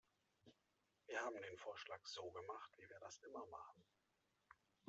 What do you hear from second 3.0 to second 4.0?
das immer machen.